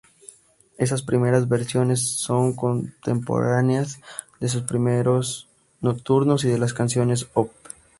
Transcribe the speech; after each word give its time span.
Esas 0.79 1.03
primeras 1.03 1.47
versiones 1.47 2.09
son 2.13 2.55
contemporáneas 2.55 3.99
de 4.39 4.49
sus 4.49 4.63
primeros 4.63 5.47
"Nocturnos" 5.79 6.43
y 6.43 6.49
de 6.49 6.57
las 6.57 6.73
"Canciones 6.73 7.27
Op. 7.35 7.51